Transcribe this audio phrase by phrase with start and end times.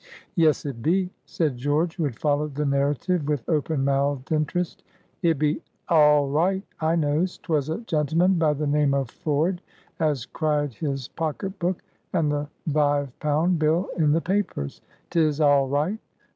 [0.33, 4.81] "Yes, it be!" said George, who had followed the narrative with open mouthed interest.
[5.21, 6.63] "It be aal right.
[6.79, 7.37] I knows.
[7.37, 9.61] 'Twas a gentleman by the name of Ford
[9.99, 11.83] as cried his pocket book,
[12.13, 14.81] and the vive pound bill in the papers.
[15.11, 15.99] 'Tis aal right.